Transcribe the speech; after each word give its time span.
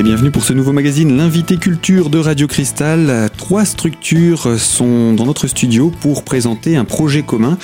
Et 0.00 0.02
bienvenue 0.02 0.30
pour 0.30 0.44
ce 0.44 0.54
nouveau 0.54 0.72
magazine, 0.72 1.14
l'invité 1.14 1.58
culture 1.58 2.08
de 2.08 2.18
Radio 2.18 2.46
Cristal. 2.46 3.28
Trois 3.36 3.66
structures 3.66 4.58
sont 4.58 5.12
dans 5.12 5.26
notre 5.26 5.46
studio 5.46 5.92
pour 6.00 6.24
présenter 6.24 6.76
un 6.76 6.86
projet 6.86 7.20
commun. 7.20 7.58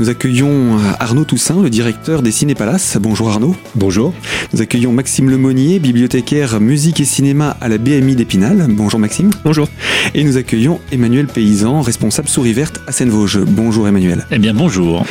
Nous 0.00 0.08
accueillons 0.08 0.78
Arnaud 0.98 1.24
Toussaint, 1.24 1.62
le 1.62 1.70
directeur 1.70 2.22
des 2.22 2.32
Cinépalaces. 2.32 2.98
Bonjour 3.00 3.30
Arnaud. 3.30 3.54
Bonjour. 3.76 4.12
Nous 4.52 4.62
accueillons 4.62 4.90
Maxime 4.90 5.30
Lemonnier, 5.30 5.78
bibliothécaire 5.78 6.60
musique 6.60 6.98
et 6.98 7.04
cinéma 7.04 7.56
à 7.60 7.68
la 7.68 7.78
BMI 7.78 8.16
d'Épinal. 8.16 8.66
Bonjour 8.68 8.98
Maxime. 8.98 9.30
Bonjour. 9.44 9.68
Et 10.12 10.24
nous 10.24 10.36
accueillons 10.36 10.80
Emmanuel 10.90 11.28
Paysan, 11.28 11.82
responsable 11.82 12.26
souris 12.26 12.52
verte 12.52 12.80
à 12.88 12.92
Seine-Vosges. 12.92 13.44
Bonjour 13.46 13.86
Emmanuel. 13.86 14.26
Eh 14.32 14.38
bien 14.38 14.54
bonjour. 14.54 15.04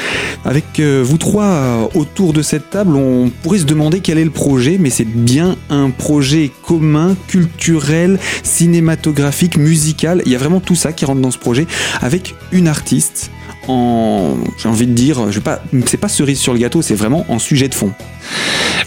Avec 0.43 0.81
euh, 0.81 1.01
vous 1.05 1.17
trois 1.17 1.45
euh, 1.45 1.85
autour 1.95 2.33
de 2.33 2.41
cette 2.41 2.69
table, 2.69 2.97
on 2.97 3.31
pourrait 3.43 3.59
se 3.59 3.65
demander 3.65 4.01
quel 4.01 4.17
est 4.17 4.25
le 4.25 4.29
projet, 4.29 4.77
mais 4.77 4.89
c'est 4.89 5.07
bien 5.07 5.55
un 5.69 5.89
projet 5.89 6.51
commun, 6.65 7.15
culturel, 7.27 8.19
cinématographique, 8.43 9.57
musical. 9.57 10.21
Il 10.25 10.31
y 10.31 10.35
a 10.35 10.39
vraiment 10.39 10.59
tout 10.59 10.75
ça 10.75 10.93
qui 10.93 11.05
rentre 11.05 11.21
dans 11.21 11.31
ce 11.31 11.37
projet 11.37 11.67
avec 12.01 12.35
une 12.51 12.67
artiste 12.67 13.31
en, 13.67 14.37
j'ai 14.57 14.69
envie 14.69 14.87
de 14.87 14.93
dire, 14.93 15.31
je 15.31 15.39
pas, 15.39 15.61
c'est 15.85 15.97
pas 15.97 16.07
cerise 16.07 16.39
sur 16.39 16.53
le 16.53 16.59
gâteau, 16.59 16.81
c'est 16.81 16.95
vraiment 16.95 17.25
en 17.29 17.39
sujet 17.39 17.67
de 17.67 17.73
fond. 17.73 17.91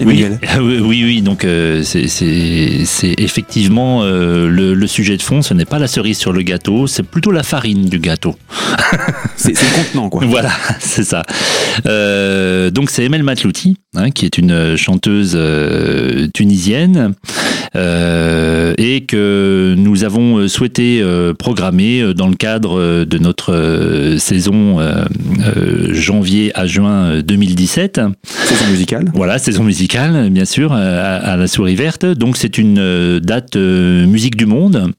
Oui, 0.00 0.24
oui, 0.60 1.04
oui, 1.04 1.22
donc 1.22 1.44
euh, 1.44 1.82
c'est 1.82 3.14
effectivement 3.18 4.02
euh, 4.02 4.48
le, 4.48 4.86
sujet 4.86 5.16
de 5.16 5.22
fond, 5.22 5.42
ce 5.42 5.54
n'est 5.54 5.64
pas 5.64 5.78
la 5.78 5.88
cerise 5.88 6.18
sur 6.18 6.32
le 6.32 6.42
gâteau, 6.42 6.86
c'est 6.86 7.02
plutôt 7.02 7.30
la 7.30 7.42
farine 7.42 7.86
du 7.86 7.98
gâteau. 7.98 8.36
c'est 9.36 9.50
le 9.50 9.74
contenant, 9.74 10.08
quoi. 10.08 10.24
Voilà, 10.28 10.52
c'est 10.78 11.04
ça. 11.04 11.24
Euh, 11.86 12.70
donc 12.70 12.90
c'est 12.90 13.04
Emel 13.04 13.22
Matlouti, 13.22 13.76
hein, 13.98 14.10
qui 14.10 14.24
est 14.24 14.38
une 14.38 14.76
chanteuse 14.76 15.38
tunisienne 16.34 17.14
et 17.74 19.04
que 19.06 19.74
nous 19.76 20.04
avons 20.04 20.48
souhaité 20.48 21.02
programmer 21.38 22.14
dans 22.14 22.28
le 22.28 22.34
cadre 22.34 23.04
de 23.04 23.18
notre 23.18 24.16
saison 24.18 24.78
janvier 25.92 26.52
à 26.54 26.66
juin 26.66 27.20
2017. 27.20 28.00
Saison 28.24 28.66
musicale. 28.70 29.10
Voilà, 29.14 29.38
saison 29.38 29.64
musicale, 29.64 30.30
bien 30.30 30.44
sûr, 30.44 30.72
à, 30.72 31.36
la 31.36 31.46
souris 31.46 31.74
verte. 31.74 32.06
Donc 32.06 32.36
c'est 32.36 32.58
une 32.58 32.78
euh, 32.78 33.20
date 33.20 33.56
euh, 33.56 34.06
musique 34.06 34.36
du 34.36 34.46
monde. 34.46 34.92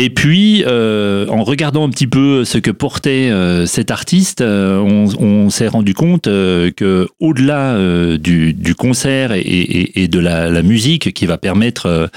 Et 0.00 0.10
puis, 0.10 0.62
euh, 0.64 1.26
en 1.26 1.42
regardant 1.42 1.84
un 1.84 1.90
petit 1.90 2.06
peu 2.06 2.44
ce 2.44 2.58
que 2.58 2.70
portait 2.70 3.32
cet 3.66 3.90
artiste, 3.90 4.42
on, 4.42 5.50
s'est 5.50 5.66
rendu 5.66 5.92
compte 5.92 6.24
que 6.24 7.08
au-delà 7.18 7.76
du, 8.16 8.74
concert 8.76 9.32
et, 9.34 10.08
de 10.08 10.18
la, 10.20 10.62
musique 10.62 11.12
qui 11.12 11.26
va 11.26 11.36
permettre 11.36 12.10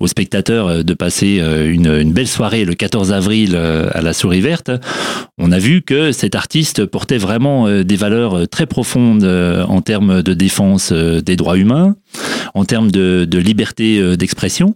aux 0.00 0.08
spectateurs 0.08 0.82
de 0.82 0.94
passer 0.94 1.40
une, 1.40 2.12
belle 2.12 2.26
soirée 2.26 2.64
le 2.64 2.74
14 2.74 3.12
avril 3.12 3.54
à 3.54 4.02
la 4.02 4.12
souris 4.12 4.40
verte, 4.40 4.72
on 5.38 5.52
a 5.52 5.58
vu 5.58 5.82
que 5.82 6.10
cet 6.10 6.34
artiste 6.34 6.86
portait 6.86 7.18
vraiment 7.18 7.68
des 7.82 7.96
valeurs 7.96 8.48
très 8.48 8.66
profondes 8.66 9.24
en 9.24 9.80
termes 9.80 10.22
de 10.22 10.34
défense 10.34 10.92
des 10.92 11.36
droits 11.36 11.56
humains, 11.56 11.94
en 12.54 12.64
termes 12.64 12.90
de, 12.90 13.38
liberté 13.38 13.98
euh, 13.98 14.16
d'expression. 14.16 14.74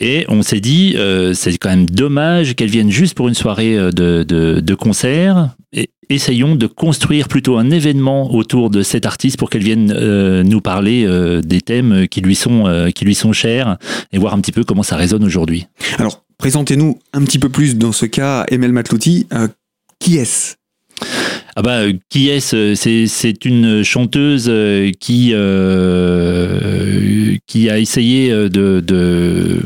Et 0.00 0.24
on 0.28 0.42
s'est 0.42 0.60
dit, 0.60 0.94
euh, 0.96 1.34
c'est 1.34 1.56
quand 1.58 1.70
même 1.70 1.86
dommage 1.86 2.56
qu'elle 2.56 2.70
vienne 2.70 2.90
juste 2.90 3.14
pour 3.14 3.28
une 3.28 3.34
soirée 3.34 3.78
euh, 3.78 3.92
de, 3.92 4.74
concert. 4.74 5.50
Et 5.72 5.90
essayons 6.10 6.56
de 6.56 6.66
construire 6.66 7.28
plutôt 7.28 7.56
un 7.56 7.70
événement 7.70 8.34
autour 8.34 8.70
de 8.70 8.82
cet 8.82 9.06
artiste 9.06 9.38
pour 9.38 9.50
qu'elle 9.50 9.62
vienne 9.62 10.42
nous 10.42 10.60
parler 10.60 11.08
des 11.42 11.60
thèmes 11.60 12.06
qui 12.06 12.20
lui, 12.20 12.34
sont, 12.34 12.90
qui 12.94 13.04
lui 13.04 13.14
sont 13.14 13.32
chers 13.32 13.78
et 14.12 14.18
voir 14.18 14.34
un 14.34 14.40
petit 14.40 14.52
peu 14.52 14.62
comment 14.62 14.84
ça 14.84 14.96
résonne 14.96 15.24
aujourd'hui. 15.24 15.66
Alors, 15.98 16.22
présentez-nous 16.38 16.98
un 17.12 17.24
petit 17.24 17.40
peu 17.40 17.48
plus 17.48 17.76
dans 17.76 17.92
ce 17.92 18.06
cas, 18.06 18.44
Emel 18.50 18.72
Matlouti. 18.72 19.26
qui 19.98 20.18
est-ce? 20.18 20.54
Ah 21.56 21.62
bah, 21.62 21.82
qui 22.08 22.30
est-ce? 22.30 22.74
C'est 22.74 23.44
une 23.44 23.84
chanteuse 23.84 24.46
euh, 24.48 24.90
qui, 24.98 25.30
euh, 25.32 27.36
qui 27.46 27.70
a 27.70 27.78
essayé 27.78 28.32
euh, 28.32 28.48
de, 28.48 29.60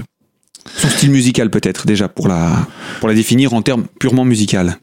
Son 0.77 0.89
style 0.89 1.11
musical 1.11 1.51
peut-être 1.51 1.87
déjà, 1.87 2.09
pour 2.09 2.29
la, 2.29 2.67
pour 3.01 3.09
la 3.09 3.15
définir 3.15 3.55
en 3.55 3.63
termes 3.63 3.87
purement 3.99 4.25
musical. 4.25 4.77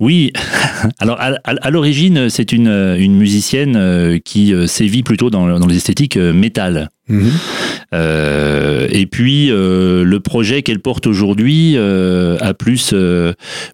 Oui, 0.00 0.32
alors 0.98 1.18
à, 1.20 1.70
l'origine, 1.70 2.28
c'est 2.28 2.52
une, 2.52 2.68
une, 2.68 3.16
musicienne 3.16 4.20
qui 4.24 4.52
sévit 4.66 5.04
plutôt 5.04 5.30
dans, 5.30 5.60
dans 5.60 5.66
les 5.66 5.76
esthétiques 5.76 6.16
métal. 6.16 6.90
Mhm. 7.08 7.30
Euh, 7.94 8.88
et 8.90 9.06
puis 9.06 9.50
euh, 9.50 10.02
le 10.04 10.20
projet 10.20 10.62
qu'elle 10.62 10.78
porte 10.78 11.06
aujourd'hui 11.06 11.74
euh, 11.76 12.38
a 12.40 12.54
plus 12.54 12.94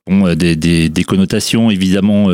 bon, 0.07 0.35
des, 0.35 0.57
des, 0.57 0.89
des, 0.89 1.05
connotations 1.05 1.71
évidemment 1.71 2.29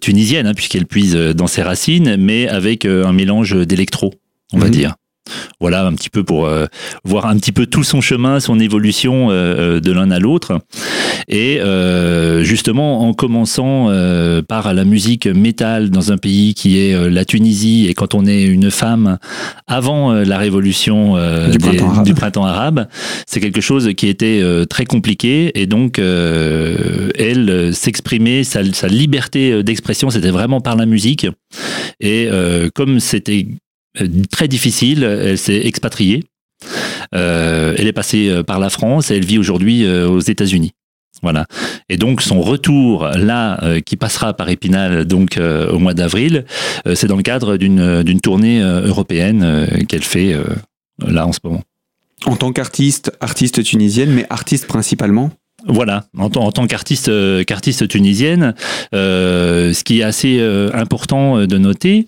tunisiennes, 0.00 0.46
hein, 0.46 0.54
puisqu'elle 0.54 0.86
puise 0.86 1.14
dans 1.14 1.46
ses 1.46 1.62
racines, 1.62 2.16
mais 2.18 2.48
avec 2.48 2.84
un 2.84 3.12
mélange 3.12 3.56
d'électro, 3.66 4.14
on 4.52 4.58
va 4.58 4.66
mhm. 4.66 4.72
dire. 4.72 4.94
Voilà 5.60 5.84
un 5.86 5.94
petit 5.94 6.10
peu 6.10 6.24
pour 6.24 6.46
euh, 6.46 6.66
voir 7.04 7.26
un 7.26 7.36
petit 7.36 7.52
peu 7.52 7.66
tout 7.66 7.84
son 7.84 8.00
chemin, 8.00 8.40
son 8.40 8.58
évolution 8.60 9.30
euh, 9.30 9.76
euh, 9.76 9.80
de 9.80 9.92
l'un 9.92 10.10
à 10.10 10.18
l'autre. 10.18 10.60
Et 11.28 11.60
justement, 12.42 13.08
en 13.08 13.12
commençant 13.12 13.90
par 14.48 14.72
la 14.72 14.84
musique 14.84 15.26
métal 15.26 15.90
dans 15.90 16.12
un 16.12 16.18
pays 16.18 16.54
qui 16.54 16.78
est 16.78 17.10
la 17.10 17.24
Tunisie, 17.24 17.86
et 17.88 17.94
quand 17.94 18.14
on 18.14 18.26
est 18.26 18.44
une 18.44 18.70
femme 18.70 19.18
avant 19.66 20.12
la 20.12 20.38
révolution 20.38 21.16
du, 21.50 22.14
printemps 22.14 22.44
arabe, 22.44 22.86
c'est 23.26 23.40
quelque 23.40 23.60
chose 23.60 23.90
qui 23.96 24.06
était 24.06 24.42
très 24.68 24.84
compliqué. 24.84 25.50
Et 25.60 25.66
donc, 25.66 25.98
elle 25.98 27.74
s'exprimait, 27.74 28.44
sa, 28.44 28.62
sa 28.72 28.86
liberté 28.86 29.64
d'expression, 29.64 30.10
c'était 30.10 30.30
vraiment 30.30 30.60
par 30.60 30.76
la 30.76 30.86
musique. 30.86 31.26
Et 32.00 32.28
comme 32.74 33.00
c'était 33.00 33.46
euh, 33.48 33.52
très 34.30 34.48
difficile. 34.48 35.04
Elle 35.04 35.38
s'est 35.38 35.66
expatriée. 35.66 36.24
Euh, 37.14 37.74
elle 37.76 37.86
est 37.86 37.92
passée 37.92 38.28
euh, 38.28 38.42
par 38.42 38.58
la 38.58 38.70
France 38.70 39.10
et 39.10 39.16
elle 39.16 39.24
vit 39.24 39.38
aujourd'hui 39.38 39.86
aux 39.88 40.20
États-Unis. 40.20 40.72
Voilà. 41.22 41.46
Et 41.88 41.96
donc 41.96 42.20
son 42.20 42.40
retour 42.40 43.08
là, 43.08 43.58
qui 43.80 43.96
passera 43.96 44.34
par 44.34 44.50
Épinal 44.50 45.06
donc 45.06 45.38
au 45.38 45.78
mois 45.78 45.94
d'avril, 45.94 46.44
c'est 46.94 47.06
dans 47.06 47.16
le 47.16 47.22
cadre 47.22 47.56
d'une 47.56 48.20
tournée 48.20 48.60
européenne 48.60 49.66
qu'elle 49.88 50.04
fait 50.04 50.36
là 50.98 51.26
en 51.26 51.32
ce 51.32 51.38
moment. 51.42 51.62
En 52.26 52.36
tant 52.36 52.52
qu'artiste, 52.52 53.12
artiste 53.20 53.62
tunisienne, 53.64 54.10
mais 54.10 54.26
artiste 54.28 54.66
principalement? 54.66 55.30
Voilà, 55.68 56.04
en, 56.16 56.30
tant 56.30 56.66
qu'artiste 56.66 57.08
euh, 57.08 57.42
qu'artiste 57.42 57.88
tunisienne, 57.88 58.54
euh, 58.94 59.72
ce 59.72 59.82
qui 59.82 60.00
est 60.00 60.02
assez 60.04 60.38
euh, 60.38 60.70
important 60.72 61.44
de 61.44 61.58
noter, 61.58 62.06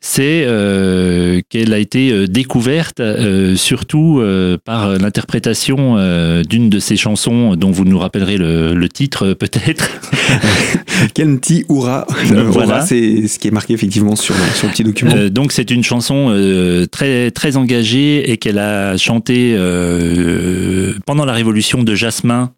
c'est 0.00 0.46
qu'elle 1.48 1.72
a 1.72 1.78
été 1.78 2.28
découverte 2.28 3.02
surtout 3.56 4.22
par 4.64 4.98
l'interprétation 4.98 5.96
d'une 6.42 6.68
de 6.70 6.78
ses 6.78 6.96
chansons 6.96 7.54
dont 7.56 7.70
vous 7.70 7.84
nous 7.84 7.98
rappellerez 7.98 8.36
le, 8.38 8.88
titre 8.88 9.34
peut-être. 9.34 10.00
Quel 11.14 11.38
petit 11.38 11.64
Voilà, 11.68 12.80
c'est 12.82 13.28
ce 13.28 13.38
qui 13.38 13.48
est 13.48 13.52
marqué 13.52 13.74
effectivement 13.74 14.16
sur, 14.16 14.34
sur 14.54 14.66
le 14.66 14.72
petit 14.72 14.84
document. 14.84 15.14
donc 15.30 15.52
c'est 15.52 15.70
une 15.70 15.84
chanson 15.84 16.34
très 16.90 17.30
très 17.30 17.56
engagée 17.56 18.30
et 18.30 18.36
qu'elle 18.36 18.58
a 18.58 18.96
chantée 18.96 19.56
pendant 21.06 21.24
la 21.24 21.32
révolution 21.32 21.82
de 21.82 21.94
Jasmin. 21.94 22.52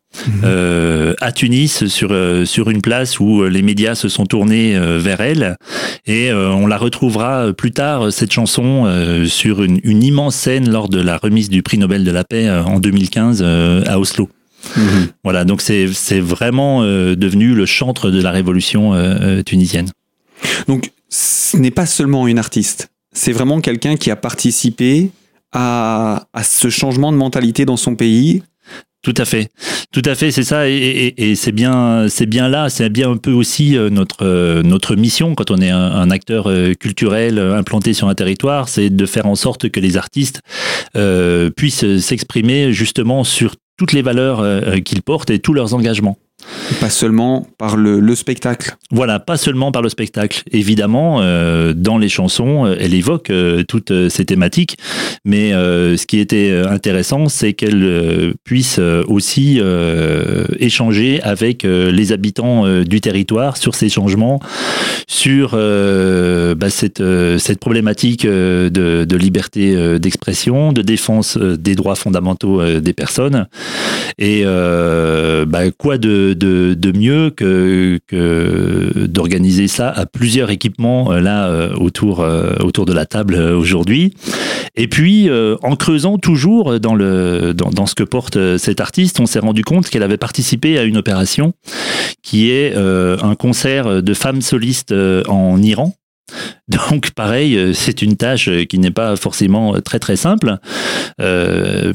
Euh, 0.45 1.15
à 1.21 1.33
Tunis 1.33 1.87
sur 1.87 2.11
euh, 2.13 2.45
sur 2.45 2.71
une 2.71 2.83
place 2.83 3.19
où 3.19 3.43
euh, 3.43 3.49
les 3.49 3.63
médias 3.63 3.95
se 3.95 4.09
sont 4.09 4.27
tournés 4.27 4.79
vers 4.99 5.21
elle 5.21 5.57
et 6.07 6.33
on 6.33 6.67
la 6.67 6.77
retrouvera 6.77 7.53
plus 7.53 7.73
tard 7.73 8.13
cette 8.13 8.33
chanson 8.33 8.87
sur 9.27 9.63
une, 9.63 9.81
une, 9.85 10.03
immense 10.03 10.37
scène 10.37 10.71
lors 10.71 10.89
de 10.89 11.01
la 11.01 11.17
remise 11.17 11.49
du 11.49 11.63
prix 11.63 11.79
Nobel 11.79 12.05
de 12.05 12.11
la 12.11 12.25
paix 12.25 12.51
en 12.51 12.81
2015 12.81 13.43
à 13.43 13.99
Oslo. 13.99 14.29
Mhm. 14.77 15.09
Voilà, 15.25 15.45
donc 15.45 15.61
c'est 15.61 15.89
c'est 15.93 16.21
vraiment 16.21 16.83
devenu 16.83 17.55
le 17.55 17.67
chantre 17.67 18.11
de 18.11 18.21
la 18.21 18.31
révolution 18.31 18.93
tunisienne. 19.45 19.91
Donc 20.69 20.91
ce 21.09 21.57
n'est 21.57 21.71
pas 21.71 21.87
seulement 21.87 22.27
une 22.27 22.39
artiste, 22.39 22.89
c'est 23.13 23.33
vraiment 23.33 23.61
quelqu'un 23.61 23.97
qui 23.97 24.11
a 24.11 24.17
participé 24.17 25.11
à, 25.53 26.27
à 26.33 26.43
ce 26.43 26.69
changement 26.71 27.13
de 27.13 27.17
mentalité 27.17 27.65
dans 27.65 27.77
son 27.77 27.95
pays 27.95 28.43
tout 29.03 29.15
à 29.17 29.25
fait, 29.25 29.51
tout 29.91 30.03
à 30.05 30.15
fait, 30.15 30.31
c'est 30.31 30.45
ça, 30.45 30.69
et, 30.69 31.35
c'est 31.35 31.51
bien, 31.51 32.07
c'est 32.09 32.27
bien 32.27 32.49
là, 32.49 32.71
c'est 32.71 32.89
bien 32.89 33.11
un 33.11 33.17
peu 33.17 33.33
aussi 33.33 33.77
euh, 33.77 33.91
notre 33.91 34.25
euh, 34.25 34.63
notre 34.63 34.95
mission 34.95 35.35
quand 35.35 35.51
on 35.51 35.57
est 35.57 35.71
un, 35.71 36.09
acteur 36.11 36.49
euh, 36.49 36.75
culturel 36.75 37.41
implanté 37.41 37.95
sur 37.95 38.09
un 38.09 38.15
territoire, 38.15 38.69
c'est 38.69 38.91
de 38.91 39.07
faire 39.07 39.27
en 39.27 39.35
sorte 39.35 39.71
que 39.71 39.81
les 39.81 39.97
artistes 39.97 40.41
puissent 41.57 41.99
s'exprimer 41.99 42.73
justement 42.73 43.25
sur 43.25 43.57
toutes 43.77 43.93
les 43.93 44.03
valeurs 44.03 44.45
qu'ils 44.85 45.03
portent 45.03 45.31
et 45.31 45.39
tous 45.41 45.53
leurs 45.53 45.75
engagements. 45.75 46.17
Pas 46.81 46.91
seulement 46.91 47.47
par 47.59 47.77
le, 47.77 48.15
spectacle. 48.15 48.77
Voilà, 48.91 49.19
pas 49.19 49.37
seulement 49.37 49.73
par 49.73 49.83
le 49.83 49.89
spectacle. 49.89 50.43
Évidemment, 50.53 51.21
euh, 51.21 51.73
dans 51.75 51.99
les 51.99 52.09
chansons, 52.09 52.67
euh, 52.67 52.77
elle 52.79 52.95
évoque 52.95 53.31
euh, 53.31 53.65
toutes 53.67 54.09
ces 54.09 54.25
thématiques, 54.25 54.77
mais 55.25 55.53
ce 55.53 56.07
qui 56.07 56.19
était 56.19 56.53
intéressant, 56.69 57.29
c'est 57.29 57.53
qu'elle 57.53 58.35
puisse 58.45 58.79
aussi 59.07 59.61
échanger 60.59 61.21
avec 61.23 61.63
les 61.65 62.13
habitants 62.13 62.83
du 62.83 63.01
territoire 63.01 63.57
sur 63.57 63.75
ces 63.75 63.89
changements, 63.89 64.41
sur 65.07 65.53
bah, 65.53 66.71
cette, 66.71 67.03
cette 67.39 67.59
problématique 67.59 68.27
de, 68.27 69.17
liberté 69.17 69.99
d'expression, 69.99 70.73
de 70.73 70.83
défense 70.83 71.37
des 71.37 71.75
droits 71.75 71.97
fondamentaux 71.97 72.81
des 72.81 72.93
personnes. 72.93 73.47
Et 74.19 74.45
bah, 74.45 75.71
quoi 75.77 75.99
de, 75.99 76.35
de 76.75 76.93
mieux 76.93 77.31
que, 77.31 78.01
d'organiser 79.07 79.69
ça 79.69 79.91
à 79.91 80.07
plusieurs 80.07 80.51
équipements 80.51 81.13
euh, 81.13 81.21
là 81.21 81.49
euh, 81.49 81.75
autour, 81.75 82.21
euh, 82.21 82.55
autour 82.61 82.87
de 82.87 82.93
la 82.93 83.07
table 83.07 83.35
aujourd'hui. 83.35 84.15
Et 84.75 84.89
puis, 84.89 85.29
en 85.63 85.77
creusant 85.77 86.17
toujours 86.17 86.81
dans, 86.81 86.95
le, 86.95 87.53
dans, 87.53 87.71
dans 87.71 87.85
ce 87.85 87.95
que 87.95 88.05
porte 88.05 88.57
cet 88.57 88.81
artiste, 88.81 89.21
on 89.21 89.27
s'est 89.27 89.39
rendu 89.39 89.65
compte 89.65 89.91
qu'elle 89.91 90.03
avait 90.03 90.17
participé 90.17 90.79
à 90.79 90.85
une 90.85 90.97
opération 90.97 91.53
qui 92.23 92.51
est 92.51 92.75
un 92.75 93.35
concert 93.35 94.03
de 94.03 94.15
femmes 94.15 94.41
solistes 94.41 94.95
en 95.29 95.61
Iran 95.61 95.95
donc 96.69 97.11
pareil, 97.11 97.57
euh, 97.57 97.73
c'est 97.73 98.03
une 98.03 98.17
tâche 98.17 98.49
euh, 98.49 98.65
qui 98.65 98.79
n'est 98.79 98.91
pas 98.91 99.17
forcément 99.17 99.75
euh, 99.75 99.81
très 99.81 99.99
très 99.99 100.17
simple, 100.17 100.57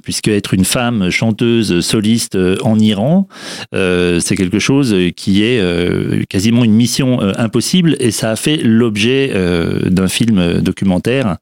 puisque 0.04 0.28
être 0.28 0.54
une 0.54 0.66
femme 0.66 1.10
chanteuse 1.10 1.81
soliste 1.81 2.38
en 2.62 2.80
Iran, 2.80 3.28
c'est 3.74 4.36
quelque 4.36 4.60
chose 4.60 4.95
qui 5.16 5.44
est 5.44 6.25
quasiment 6.30 6.63
une 6.63 6.74
mission 6.74 7.19
impossible, 7.19 7.95
et 8.00 8.12
ça 8.12 8.31
a 8.31 8.36
fait 8.36 8.57
l'objet 8.57 9.34
d'un 9.86 10.07
film 10.07 10.62
documentaire, 10.62 11.38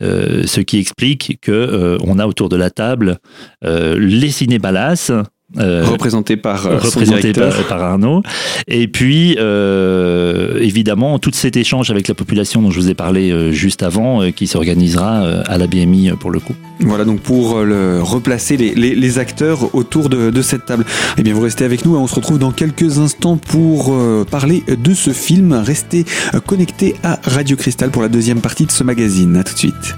ce 0.00 0.60
qui 0.60 0.78
explique 0.78 1.38
que 1.40 1.96
on 2.02 2.18
a 2.18 2.26
autour 2.26 2.48
de 2.48 2.56
la 2.56 2.70
table 2.70 3.18
les 3.62 4.30
cinébalas, 4.30 5.10
euh, 5.58 5.84
représenté 5.84 6.36
par 6.36 6.66
euh, 6.66 6.78
représenté 6.78 7.32
par, 7.32 7.82
Arnaud. 7.82 8.22
Et 8.68 8.88
puis, 8.88 9.36
euh, 9.38 10.58
évidemment, 10.60 11.18
tout 11.18 11.30
cet 11.34 11.56
échange 11.56 11.90
avec 11.90 12.08
la 12.08 12.14
population 12.14 12.62
dont 12.62 12.70
je 12.70 12.80
vous 12.80 12.88
ai 12.88 12.94
parlé 12.94 13.52
juste 13.52 13.82
avant, 13.82 14.30
qui 14.32 14.46
s'organisera 14.46 15.20
à 15.42 15.58
la 15.58 15.66
BMI 15.66 16.12
pour 16.18 16.30
le 16.30 16.40
coup. 16.40 16.54
Voilà 16.80 17.04
donc 17.04 17.20
pour 17.20 17.60
le, 17.60 18.02
replacer 18.02 18.56
les, 18.56 18.74
les, 18.74 19.18
acteurs 19.18 19.74
autour 19.74 20.08
de, 20.08 20.30
de, 20.30 20.42
cette 20.42 20.64
table. 20.64 20.84
Eh 21.18 21.22
bien, 21.22 21.34
vous 21.34 21.42
restez 21.42 21.64
avec 21.64 21.84
nous 21.84 21.94
et 21.96 21.98
on 21.98 22.06
se 22.06 22.14
retrouve 22.14 22.38
dans 22.38 22.50
quelques 22.50 22.98
instants 22.98 23.36
pour 23.36 23.94
parler 24.30 24.62
de 24.66 24.94
ce 24.94 25.10
film. 25.10 25.52
Restez 25.52 26.04
connectés 26.46 26.94
à 27.02 27.20
Radio 27.24 27.56
Cristal 27.56 27.90
pour 27.90 28.02
la 28.02 28.08
deuxième 28.08 28.40
partie 28.40 28.66
de 28.66 28.72
ce 28.72 28.84
magazine. 28.84 29.36
À 29.36 29.44
tout 29.44 29.54
de 29.54 29.58
suite. 29.58 29.96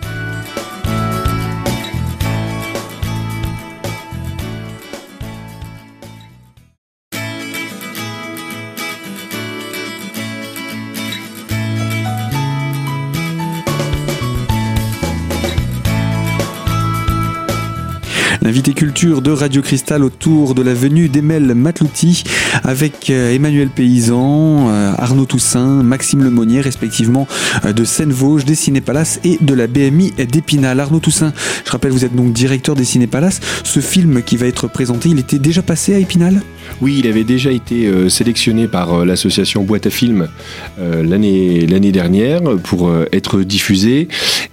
L'invité 18.44 18.74
culture 18.74 19.22
de 19.22 19.30
Radio 19.30 19.62
Cristal 19.62 20.04
autour 20.04 20.54
de 20.54 20.60
la 20.60 20.74
venue 20.74 21.08
d'Emel 21.08 21.54
Matlouti 21.54 22.24
avec 22.62 23.08
euh, 23.08 23.32
Emmanuel 23.32 23.70
Paysan, 23.70 24.68
euh, 24.68 24.92
Arnaud 24.98 25.24
Toussaint, 25.24 25.82
Maxime 25.82 26.22
Lemonnier, 26.22 26.60
respectivement 26.60 27.26
euh, 27.64 27.72
de 27.72 27.84
Seine-Vosges, 27.84 28.44
des 28.44 28.54
Cinépalaces 28.54 29.18
et 29.24 29.38
de 29.40 29.54
la 29.54 29.66
BMI 29.66 30.12
d'Épinal. 30.30 30.78
Arnaud 30.78 30.98
Toussaint, 30.98 31.32
je 31.64 31.70
rappelle, 31.70 31.92
vous 31.92 32.04
êtes 32.04 32.14
donc 32.14 32.34
directeur 32.34 32.74
des 32.74 32.84
Cinépalaces. 32.84 33.40
Ce 33.64 33.80
film 33.80 34.22
qui 34.22 34.36
va 34.36 34.44
être 34.44 34.68
présenté, 34.68 35.08
il 35.08 35.18
était 35.18 35.38
déjà 35.38 35.62
passé 35.62 35.94
à 35.94 35.98
Épinal? 35.98 36.42
Oui, 36.82 36.96
il 36.98 37.06
avait 37.06 37.24
déjà 37.24 37.50
été 37.50 37.90
sélectionné 38.10 38.68
par 38.68 39.04
l'association 39.04 39.64
Boîte 39.64 39.86
à 39.86 39.90
Films 39.90 40.28
l'année 40.78 41.92
dernière 41.92 42.40
pour 42.62 42.90
être 43.12 43.42
diffusé. 43.42 44.08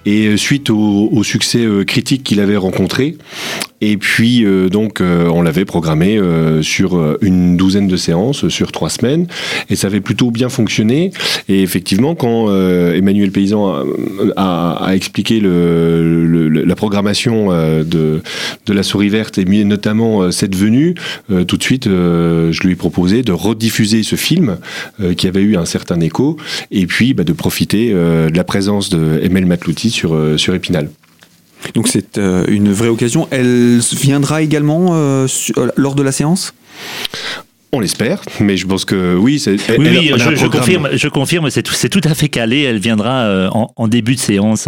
Et 0.06 0.36
suite 0.36 0.70
au 0.70 1.24
succès 1.24 1.66
critique 1.88 2.24
qu'il 2.24 2.42
avait 2.42 2.58
rencontré, 2.58 3.16
et 3.81 3.98
puis 3.98 4.45
euh, 4.45 4.69
donc 4.69 5.01
euh, 5.01 5.28
on 5.28 5.42
l'avait 5.42 5.66
programmé 5.66 6.18
euh, 6.18 6.62
sur 6.62 7.18
une 7.22 7.57
douzaine 7.57 7.88
de 7.88 7.98
séances 7.98 8.48
sur 8.48 8.72
trois 8.72 8.89
semaines 8.89 9.28
et 9.69 9.75
ça 9.75 9.88
avait 9.88 10.01
plutôt 10.01 10.31
bien 10.31 10.50
fonctionné. 10.50 11.12
Et 11.50 11.63
effectivement, 11.63 12.16
quand 12.16 12.50
Emmanuel 12.94 13.31
Paysan 13.31 13.83
a, 14.36 14.72
a, 14.86 14.95
expliqué 14.95 15.39
le, 15.39 16.48
la 16.48 16.75
programmation 16.75 17.50
de, 17.50 18.22
de 18.66 18.74
la 18.74 18.83
souris 18.83 19.10
verte 19.10 19.38
et 19.38 19.45
notamment 19.45 20.31
cette 20.31 20.56
venue, 20.56 20.95
tout 21.48 21.57
de 21.57 21.63
suite 21.63 21.86
je 21.88 22.62
lui 22.62 22.74
ai 22.74 22.75
proposé 22.75 23.24
de 23.24 23.31
rediffuser 23.31 24.04
ce 24.04 24.16
film 24.16 24.57
qui 25.18 25.28
avait 25.28 25.42
eu 25.42 25.57
un 25.57 25.66
certain 25.66 26.00
écho 26.00 26.38
et 26.72 26.86
puis 26.86 27.13
bah, 27.13 27.24
de 27.24 27.33
profiter 27.33 27.92
de 27.92 28.36
la 28.36 28.44
présence 28.44 28.89
de 28.89 29.19
Emel 29.24 29.45
Matlouti 29.45 29.89
sur, 29.89 30.18
sur 30.38 30.54
Épinal. 30.54 30.89
Donc 31.74 31.88
c'est 31.88 32.18
euh, 32.18 32.46
une 32.48 32.72
vraie 32.72 32.90
occasion. 32.90 33.28
Elle 33.31 33.80
viendra 33.94 34.42
également 34.42 34.90
euh, 34.92 35.28
euh, 35.58 35.69
lors 35.75 35.96
de 35.96 36.04
la 36.04 36.12
séance? 36.12 36.54
On 37.74 37.80
l'espère, 37.80 38.22
mais 38.42 38.58
je 38.58 38.68
pense 38.68 38.84
que 38.84 39.16
oui. 39.16 39.42
oui, 39.48 39.58
oui 39.80 40.12
je, 40.18 40.48
confirme, 40.48 40.90
je 40.92 41.08
confirme, 41.08 41.50
c'est 41.50 41.63
tout, 41.63 41.74
tout, 41.90 42.02
à 42.04 42.13
fait 42.13 42.28
calé. 42.28 42.63
Elle 42.63 42.80
viendra 42.80 43.50
en, 43.54 43.72
en, 43.78 43.88
début 43.88 44.16
de 44.16 44.19
séance 44.19 44.68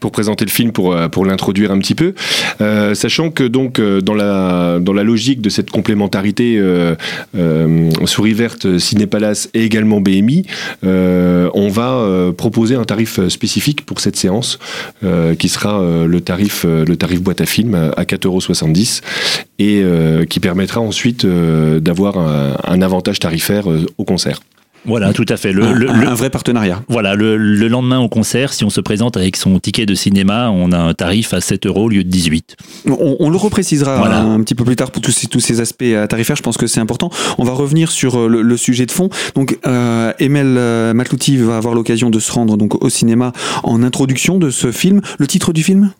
pour 0.00 0.10
présenter 0.10 0.44
le 0.44 0.50
film, 0.50 0.72
pour, 0.72 0.92
euh, 0.92 1.08
l'introduire 1.24 1.72
un 1.72 1.78
petit 1.78 1.94
peu, 1.94 2.14
euh, 2.60 2.94
sachant 2.94 3.30
que 3.30 3.42
donc 3.42 3.78
euh, 3.78 4.00
dans 4.00 4.14
la, 4.14 4.78
logique 5.02 5.40
de 5.40 5.50
cette 5.50 5.70
complémentarité 5.70 6.60
Souris 8.04 8.32
Verte, 8.32 8.78
Cinépalace 8.78 9.48
et 9.54 9.64
également 9.64 10.00
BMI, 10.00 10.46
on 10.82 11.68
va 11.68 12.32
proposer 12.36 12.74
un 12.74 12.84
tarif 12.84 13.20
spécifique 13.28 13.84
pour 13.86 14.00
cette 14.00 14.16
séance 14.16 14.58
qui 15.38 15.48
sera 15.48 15.80
le 16.06 16.20
tarif 16.20 16.64
le 16.64 16.96
tarif 16.96 17.20
boîte 17.22 17.40
à 17.40 17.46
film 17.46 17.74
à 17.74 18.02
4,70 18.02 18.26
euros 18.26 18.40
et 19.58 20.26
qui 20.26 20.40
permettra 20.40 20.80
ensuite 20.80 21.24
d'avoir 21.26 22.18
un 22.18 22.82
avantage 22.82 23.20
tarifaire 23.20 23.66
au 23.98 24.04
concert. 24.04 24.40
Voilà, 24.86 25.12
tout 25.12 25.24
à 25.28 25.36
fait. 25.36 25.52
Le, 25.52 25.90
un, 25.90 26.14
vrai 26.14 26.30
partenariat. 26.30 26.82
Voilà, 26.88 27.14
le, 27.14 27.36
lendemain 27.68 27.98
au 27.98 28.08
concert, 28.08 28.52
si 28.52 28.64
on 28.64 28.70
se 28.70 28.80
présente 28.80 29.16
avec 29.16 29.36
son 29.36 29.58
ticket 29.58 29.86
de 29.86 29.94
cinéma, 29.94 30.50
on 30.50 30.72
a 30.72 30.78
un 30.78 30.94
tarif 30.94 31.34
à 31.34 31.40
7 31.40 31.66
euros 31.66 31.84
au 31.84 31.88
lieu 31.88 32.04
de 32.04 32.08
18. 32.08 32.56
On, 32.86 33.28
le 33.28 33.36
reprécisera 33.36 34.06
un 34.06 34.40
petit 34.42 34.54
peu 34.54 34.64
plus 34.64 34.76
tard 34.76 34.90
pour 34.90 35.02
tous 35.02 35.10
ces, 35.10 35.26
tous 35.26 35.40
ces 35.40 35.60
aspects 35.60 35.82
euh, 35.82 36.06
tarifaires. 36.06 36.36
Je 36.36 36.42
pense 36.42 36.56
que 36.56 36.66
c'est 36.66 36.80
important. 36.80 37.10
On 37.38 37.44
va 37.44 37.52
revenir 37.52 37.90
sur 37.90 38.18
euh, 38.18 38.28
le, 38.28 38.56
sujet 38.56 38.86
de 38.86 38.92
fond. 38.92 39.08
Donc, 39.34 39.58
euh, 39.66 40.12
Emel 40.18 40.56
euh, 40.58 40.94
Matlouti 40.94 41.36
va 41.36 41.56
avoir 41.56 41.74
l'occasion 41.74 42.10
de 42.10 42.18
se 42.18 42.32
rendre 42.32 42.56
donc 42.56 42.82
au 42.82 42.88
cinéma 42.88 43.32
en 43.62 43.82
introduction 43.82 44.38
de 44.38 44.50
ce 44.50 44.72
film. 44.72 45.00
Le 45.18 45.26
titre 45.26 45.52
du 45.52 45.62
film? 45.62 45.92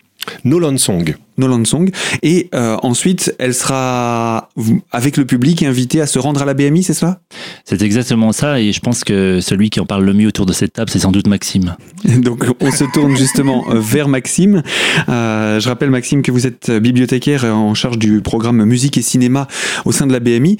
Nolan 0.44 0.76
Song. 0.78 1.16
Nolan 1.38 1.64
Song. 1.64 1.90
Et 2.22 2.48
euh, 2.54 2.76
ensuite, 2.82 3.34
elle 3.38 3.54
sera 3.54 4.48
avec 4.90 5.16
le 5.16 5.24
public 5.24 5.62
invitée 5.62 6.00
à 6.00 6.06
se 6.06 6.18
rendre 6.18 6.42
à 6.42 6.44
la 6.44 6.54
BMI, 6.54 6.82
c'est 6.82 6.94
ça 6.94 7.20
C'est 7.64 7.82
exactement 7.82 8.32
ça. 8.32 8.60
Et 8.60 8.72
je 8.72 8.80
pense 8.80 9.04
que 9.04 9.40
celui 9.40 9.70
qui 9.70 9.80
en 9.80 9.86
parle 9.86 10.04
le 10.04 10.14
mieux 10.14 10.28
autour 10.28 10.46
de 10.46 10.52
cette 10.52 10.72
table, 10.72 10.90
c'est 10.90 10.98
sans 10.98 11.12
doute 11.12 11.26
Maxime. 11.26 11.76
Donc, 12.04 12.44
on 12.60 12.70
se 12.70 12.84
tourne 12.92 13.16
justement 13.16 13.64
euh, 13.70 13.80
vers 13.80 14.08
Maxime. 14.08 14.62
Euh, 15.08 15.60
je 15.60 15.68
rappelle, 15.68 15.90
Maxime, 15.90 16.22
que 16.22 16.32
vous 16.32 16.46
êtes 16.46 16.70
bibliothécaire 16.70 17.44
en 17.44 17.74
charge 17.74 17.98
du 17.98 18.20
programme 18.20 18.64
musique 18.64 18.98
et 18.98 19.02
cinéma 19.02 19.46
au 19.84 19.92
sein 19.92 20.06
de 20.06 20.12
la 20.12 20.20
BMI. 20.20 20.56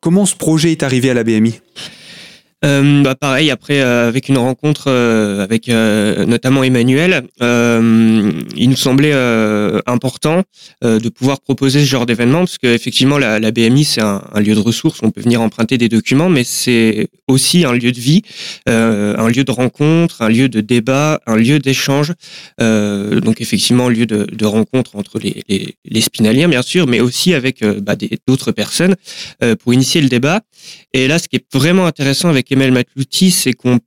comment 0.00 0.26
ce 0.26 0.34
projet 0.36 0.72
est 0.72 0.82
arrivé 0.82 1.10
à 1.10 1.14
la 1.14 1.24
BMI 1.24 1.60
euh, 2.64 3.02
bah 3.02 3.14
pareil, 3.14 3.50
après, 3.50 3.80
euh, 3.80 4.08
avec 4.08 4.28
une 4.28 4.38
rencontre 4.38 4.84
euh, 4.88 5.42
avec 5.42 5.68
notamment 5.68 6.64
Emmanuel, 6.64 7.24
il 7.40 8.68
nous 8.68 8.76
semblait 8.76 9.14
important 9.86 10.42
de 10.82 11.08
pouvoir 11.08 11.40
proposer 11.40 11.80
ce 11.80 11.84
genre 11.84 12.06
d'événement, 12.06 12.40
parce 12.40 12.58
qu'effectivement, 12.58 13.18
la, 13.18 13.38
la 13.38 13.50
BMI, 13.50 13.84
c'est 13.84 14.00
un, 14.00 14.22
un, 14.32 14.40
lieu 14.40 14.54
de 14.54 14.60
ressources, 14.60 15.00
on 15.02 15.10
peut 15.10 15.20
venir 15.20 15.40
emprunter 15.40 15.78
des 15.78 15.88
documents, 15.88 16.28
mais 16.28 16.44
c'est 16.44 17.08
aussi 17.28 17.64
un 17.64 17.72
lieu 17.72 17.92
de 17.92 18.00
vie, 18.00 18.22
un 18.66 19.28
lieu 19.28 19.44
de 19.44 19.50
rencontre, 19.50 20.22
un 20.22 20.28
lieu 20.28 20.48
de 20.48 20.60
débat, 20.60 21.20
un 21.26 21.36
lieu 21.36 21.58
d'échange, 21.58 22.12
donc 22.58 23.40
effectivement, 23.40 23.86
un 23.86 23.90
lieu 23.90 24.06
de, 24.06 24.26
de 24.30 24.46
rencontre 24.46 24.96
entre 24.96 25.18
les, 25.18 25.42
les, 25.48 25.74
les, 25.84 26.00
spinaliens, 26.00 26.48
bien 26.48 26.62
sûr, 26.62 26.86
mais 26.86 27.00
aussi 27.00 27.34
avec 27.34 27.64
bah, 27.64 27.96
d'autres 28.26 28.52
personnes 28.52 28.94
pour 29.60 29.74
initier 29.74 30.00
le 30.00 30.08
débat. 30.08 30.40
Et 30.92 31.08
là, 31.08 31.18
ce 31.18 31.28
qui 31.28 31.36
est 31.36 31.44
vraiment 31.52 31.86
intéressant 31.86 32.28
avec 32.28 32.50
Emel 32.54 32.72
Matlouti, 32.72 33.30
c'est 33.30 33.52
qu'on 33.52 33.80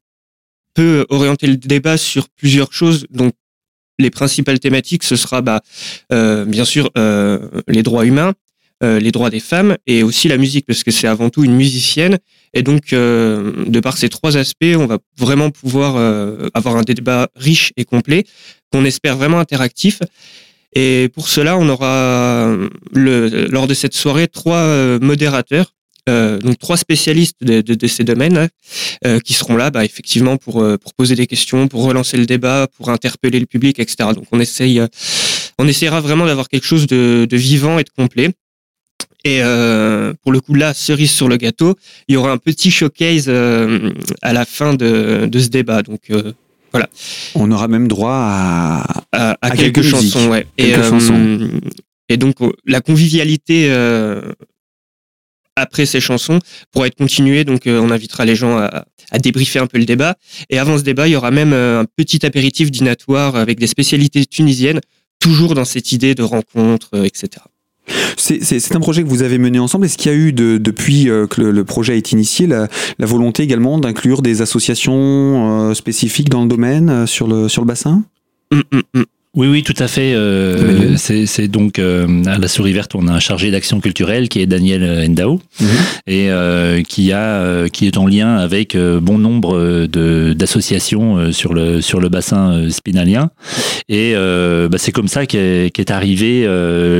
peut 0.73 1.05
orienter 1.09 1.47
le 1.47 1.57
débat 1.57 1.97
sur 1.97 2.29
plusieurs 2.29 2.73
choses. 2.73 3.05
Donc, 3.09 3.33
les 3.97 4.09
principales 4.11 4.59
thématiques, 4.59 5.03
ce 5.03 5.15
sera 5.15 5.41
bah, 5.41 5.61
euh, 6.11 6.45
bien 6.45 6.65
sûr 6.65 6.91
euh, 6.97 7.39
les 7.67 7.81
droits 7.81 8.05
humains, 8.05 8.33
les 8.83 9.11
droits 9.11 9.31
des 9.31 9.39
femmes 9.39 9.75
et 9.87 10.03
aussi 10.03 10.27
la 10.27 10.37
musique, 10.37 10.67
parce 10.67 10.83
que 10.83 10.91
c'est 10.91 11.07
avant 11.07 11.31
tout 11.31 11.43
une 11.43 11.55
musicienne. 11.55 12.19
Et 12.53 12.61
donc, 12.61 12.91
de 12.91 13.79
par 13.79 13.97
ces 13.97 14.07
trois 14.07 14.37
aspects, 14.37 14.75
on 14.75 14.85
va 14.85 14.99
vraiment 15.17 15.49
pouvoir 15.49 15.95
avoir 16.53 16.75
un 16.75 16.83
débat 16.83 17.27
riche 17.35 17.73
et 17.75 17.85
complet, 17.85 18.25
qu'on 18.71 18.85
espère 18.85 19.17
vraiment 19.17 19.39
interactif. 19.39 20.01
Et 20.73 21.09
pour 21.15 21.27
cela, 21.27 21.57
on 21.57 21.67
aura 21.69 22.55
le, 22.93 23.47
lors 23.49 23.65
de 23.65 23.73
cette 23.73 23.95
soirée 23.95 24.27
trois 24.27 24.99
modérateurs 24.99 25.73
euh, 26.07 26.39
donc 26.39 26.57
trois 26.57 26.77
spécialistes 26.77 27.37
de, 27.41 27.61
de, 27.61 27.73
de 27.73 27.87
ces 27.87 28.03
domaines 28.03 28.49
euh, 29.05 29.19
qui 29.19 29.33
seront 29.33 29.55
là, 29.55 29.71
bah, 29.71 29.83
effectivement, 29.83 30.37
pour, 30.37 30.61
euh, 30.61 30.77
pour 30.77 30.93
poser 30.93 31.15
des 31.15 31.27
questions, 31.27 31.67
pour 31.67 31.83
relancer 31.83 32.17
le 32.17 32.25
débat, 32.25 32.67
pour 32.77 32.89
interpeller 32.89 33.39
le 33.39 33.45
public, 33.45 33.79
etc. 33.79 34.09
Donc 34.15 34.25
on 34.31 34.39
essaye, 34.39 34.81
on 35.59 35.67
essaiera 35.67 36.01
vraiment 36.01 36.25
d'avoir 36.25 36.49
quelque 36.49 36.65
chose 36.65 36.87
de, 36.87 37.27
de, 37.29 37.37
vivant 37.37 37.79
et 37.79 37.83
de 37.83 37.89
complet. 37.89 38.31
Et 39.23 39.41
euh, 39.41 40.13
pour 40.23 40.31
le 40.31 40.39
coup, 40.39 40.53
là, 40.53 40.73
cerise 40.73 41.11
sur 41.11 41.27
le 41.27 41.37
gâteau, 41.37 41.75
il 42.07 42.13
y 42.13 42.17
aura 42.17 42.31
un 42.31 42.37
petit 42.37 42.71
showcase 42.71 43.29
à 43.29 44.33
la 44.33 44.45
fin 44.45 44.73
de, 44.73 45.27
de 45.29 45.39
ce 45.39 45.49
débat. 45.49 45.81
Donc 45.83 46.11
voilà. 46.71 46.87
On 47.35 47.51
aura 47.51 47.67
même 47.67 47.87
droit 47.87 48.13
à, 48.13 49.03
à, 49.11 49.37
à, 49.41 49.51
quelques, 49.51 49.81
chansons, 49.81 50.29
ouais. 50.29 50.47
Quelques 50.55 50.77
et, 50.77 50.89
chansons. 50.89 51.49
et 52.07 52.17
donc 52.17 52.35
la 52.65 52.79
convivialité 52.81 53.69
après 55.57 55.85
ces 55.85 55.99
chansons 55.99 56.39
pour 56.71 56.85
être 56.85 56.95
continué. 56.95 57.43
Donc, 57.43 57.67
euh, 57.67 57.81
on 57.81 57.91
invitera 57.91 58.23
les 58.23 58.35
gens 58.35 58.57
à, 58.57 58.85
à, 59.11 59.19
débriefer 59.19 59.59
un 59.59 59.67
peu 59.67 59.77
le 59.77 59.85
débat. 59.85 60.15
Et 60.49 60.59
avant 60.59 60.77
ce 60.77 60.83
débat, 60.83 61.07
il 61.07 61.11
y 61.11 61.15
aura 61.15 61.31
même 61.31 61.51
euh, 61.51 61.81
un 61.81 61.85
petit 61.85 62.25
apéritif 62.25 62.71
dînatoire 62.71 63.35
avec 63.35 63.59
des 63.59 63.67
spécialités 63.67 64.25
tunisiennes, 64.25 64.79
toujours 65.19 65.55
dans 65.55 65.65
cette 65.65 65.91
idée 65.91 66.15
de 66.15 66.23
rencontre, 66.23 66.89
euh, 66.93 67.03
etc. 67.03 67.43
C'est 68.17 68.75
un 68.75 68.81
projet 68.81 69.01
que 69.01 69.07
vous 69.07 69.21
avez 69.21 69.37
mené 69.37 69.59
ensemble. 69.59 69.85
Est-ce 69.85 69.97
qu'il 69.97 70.11
y 70.11 70.13
a 70.13 70.17
eu, 70.17 70.33
de, 70.33 70.57
depuis 70.57 71.05
que 71.05 71.41
le, 71.41 71.63
projet 71.63 71.95
est 71.95 72.11
initié, 72.11 72.45
la, 72.45 72.67
la 72.99 73.05
volonté 73.05 73.43
également 73.43 73.77
d'inclure 73.77 74.21
des 74.21 74.41
associations 74.41 75.73
spécifiques 75.73 76.27
dans 76.27 76.41
le 76.41 76.49
domaine, 76.49 77.07
sur 77.07 77.27
le, 77.27 77.47
sur 77.47 77.61
le 77.61 77.67
bassin? 77.67 78.03
Hum, 78.51 78.63
hum, 78.73 78.81
hum. 78.93 79.05
Oui, 79.35 79.47
oui, 79.47 79.61
tout 79.61 79.75
à 79.77 79.87
fait. 79.87 80.13
Euh, 80.15 80.95
c'est 80.97 81.47
donc 81.47 81.77
euh, 81.77 82.23
à 82.25 82.39
la 82.39 82.47
Souris 82.47 82.73
Verte, 82.73 82.95
on 82.95 83.07
a 83.07 83.11
un 83.11 83.19
chargé 83.19 83.51
d'action 83.51 83.79
culturelle 83.81 84.29
qui 84.29 84.41
est 84.41 84.47
Daniel 84.47 85.05
Endao 85.07 85.39
mhm. 85.59 85.67
et 86.07 86.31
euh, 86.31 86.81
qui 86.81 87.11
a 87.13 87.69
qui 87.69 87.85
est 87.85 87.97
en 87.97 88.07
lien 88.07 88.37
avec 88.37 88.75
bon 88.75 89.19
nombre 89.19 89.85
de 89.85 90.33
d'associations 90.33 91.31
sur 91.31 91.53
le 91.53 91.81
sur 91.81 91.99
le 91.99 92.09
bassin 92.09 92.67
spinalien. 92.69 93.29
Et 93.89 94.15
bah, 94.15 94.77
c'est 94.77 94.91
comme 94.91 95.07
ça 95.07 95.25
qu'est 95.27 95.69
qu 95.71 95.81
est 95.81 95.91
arrivée 95.91 96.47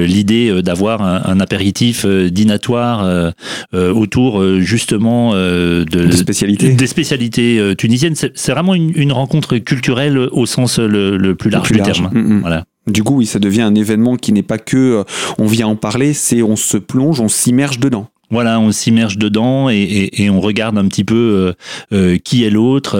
l'idée 0.05 0.62
d'avoir 0.62 1.01
un, 1.01 1.24
un, 1.25 1.39
apéritif 1.39 2.05
dînatoire 2.05 3.34
autour 3.74 4.43
justement 4.60 5.34
de 5.34 5.86
des 5.86 6.17
spécialités, 6.17 6.74
des 6.74 6.88
spécialités 6.88 7.74
tunisiennes. 7.77 8.15
C'est 8.15 8.51
vraiment 8.51 8.75
une, 8.75 8.91
une, 8.96 9.12
rencontre 9.12 9.57
culturelle 9.57 10.17
au 10.17 10.46
sens 10.46 10.77
le, 10.77 11.17
le 11.17 11.34
plus 11.34 11.50
large, 11.50 11.72
du 11.72 11.81
terme. 11.81 12.10
Mm. 12.17 12.38
Mm. 12.38 12.39
Voilà. 12.41 12.65
Du 12.88 13.03
coup, 13.03 13.17
oui, 13.17 13.25
ça 13.25 13.39
devient 13.39 13.62
un 13.62 13.75
événement 13.75 14.15
qui 14.15 14.31
n'est 14.31 14.43
pas 14.43 14.57
que 14.57 14.77
euh, 14.77 15.03
on 15.38 15.45
vient 15.45 15.67
en 15.67 15.75
parler, 15.75 16.13
c'est 16.13 16.41
on 16.41 16.55
se 16.55 16.77
plonge, 16.77 17.19
on 17.19 17.27
s'immerge 17.27 17.79
dedans. 17.79 18.07
Voilà, 18.29 18.59
on 18.59 18.74
s'immerge 18.74 19.17
dedans 19.17 19.69
et, 19.69 20.09
et, 20.12 20.29
on 20.29 20.41
regarde 20.41 20.77
un 20.77 20.86
petit 20.89 21.05
peu 21.05 21.15
euh, 21.15 21.53
euh, 21.93 22.17
qui 22.17 22.43
est 22.43 22.50
l'autre, 22.50 22.97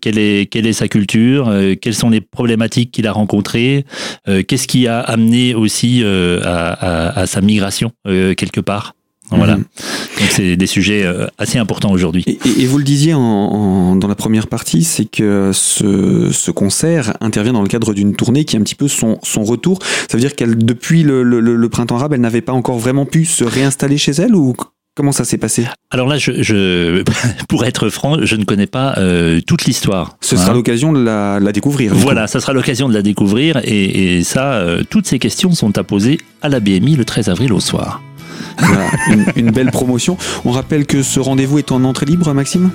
quelle, 0.00 0.18
est, 0.18 0.46
quelle 0.48 0.68
est 0.68 0.72
sa 0.72 0.86
culture, 0.86 1.52
quelles 1.80 1.94
sont 1.96 2.10
les 2.10 2.20
problématiques 2.20 2.92
qu'il 2.92 3.08
a 3.08 3.12
rencontrées, 3.12 3.84
qu'est-ce 4.46 4.68
qui 4.68 4.86
a 4.86 5.00
amené 5.00 5.56
aussi 5.56 6.04
à, 6.04 6.44
à, 6.44 7.20
à, 7.20 7.26
sa 7.26 7.40
migration 7.40 7.90
quelque 8.04 8.60
part. 8.60 8.94
Voilà. 9.30 9.56
Mhm. 9.56 9.64
Donc 10.20 10.28
c'est 10.30 10.56
des 10.56 10.66
sujets 10.66 11.04
euh, 11.04 11.26
assez 11.38 11.58
importants 11.58 11.92
aujourd'hui. 11.92 12.24
Et, 12.26 12.66
vous 12.66 12.78
le 12.78 12.84
disiez 12.84 13.14
en, 13.14 13.96
dans 13.96 14.08
la 14.08 14.14
première 14.14 14.46
partie, 14.46 14.84
c'est 14.84 15.04
que 15.04 15.50
ce, 15.52 16.30
ce, 16.32 16.50
concert 16.50 17.16
intervient 17.20 17.52
dans 17.52 17.62
le 17.62 17.68
cadre 17.68 17.94
d'une 17.94 18.14
tournée 18.14 18.44
qui 18.44 18.56
est 18.56 18.58
un 18.58 18.62
petit 18.62 18.74
peu 18.74 18.88
son, 18.88 19.18
son 19.22 19.44
retour. 19.44 19.78
Ça 19.82 20.16
veut 20.16 20.20
dire 20.20 20.34
qu'elle, 20.34 20.56
depuis 20.56 21.02
le, 21.02 21.22
le, 21.22 21.40
le, 21.40 21.68
printemps 21.68 21.96
arabe, 21.96 22.14
elle 22.14 22.20
n'avait 22.20 22.40
pas 22.40 22.52
encore 22.52 22.78
vraiment 22.78 23.06
pu 23.06 23.24
se 23.24 23.44
réinstaller 23.44 23.98
chez 23.98 24.12
elle 24.12 24.34
ou 24.34 24.54
Comment 24.98 25.12
ça 25.12 25.24
s'est 25.24 25.38
passé? 25.38 25.64
Alors 25.92 26.08
là, 26.08 26.18
je, 26.18 26.42
je, 26.42 27.04
pour 27.48 27.64
être 27.64 27.88
franc, 27.88 28.16
je 28.20 28.34
ne 28.34 28.42
connais 28.42 28.66
pas 28.66 28.98
euh, 28.98 29.40
toute 29.46 29.64
l'histoire. 29.64 30.16
Ce 30.20 30.36
sera 30.36 30.50
hein. 30.50 30.54
l'occasion 30.54 30.92
de 30.92 31.00
la, 31.00 31.38
la 31.38 31.52
découvrir. 31.52 31.94
Voilà, 31.94 32.26
ça 32.26 32.40
sera 32.40 32.52
l'occasion 32.52 32.88
de 32.88 32.94
la 32.94 33.02
découvrir. 33.02 33.60
Et, 33.62 34.16
et 34.16 34.24
ça, 34.24 34.54
euh, 34.54 34.82
toutes 34.90 35.06
ces 35.06 35.20
questions 35.20 35.52
sont 35.52 35.78
à 35.78 35.84
poser 35.84 36.18
à 36.42 36.48
la 36.48 36.58
BMI 36.58 36.96
le 36.96 37.04
13 37.04 37.28
avril 37.28 37.52
au 37.52 37.60
soir 37.60 38.02
une, 39.36 39.50
belle 39.50 39.70
promotion. 39.70 40.16
On 40.44 40.50
rappelle 40.50 40.86
que 40.86 41.02
ce 41.02 41.20
rendez-vous 41.20 41.58
est 41.58 41.72
en 41.72 41.84
entrée 41.84 42.06
libre, 42.06 42.32
Maxime 42.32 42.70